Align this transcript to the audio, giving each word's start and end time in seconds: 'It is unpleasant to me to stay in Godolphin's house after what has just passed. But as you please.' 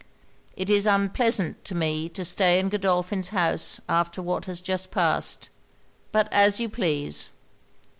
'It 0.57 0.67
is 0.67 0.87
unpleasant 0.87 1.63
to 1.63 1.75
me 1.75 2.09
to 2.09 2.25
stay 2.25 2.57
in 2.59 2.69
Godolphin's 2.69 3.29
house 3.29 3.79
after 3.87 4.19
what 4.19 4.45
has 4.45 4.59
just 4.59 4.89
passed. 4.89 5.51
But 6.11 6.27
as 6.33 6.59
you 6.59 6.69
please.' 6.69 7.29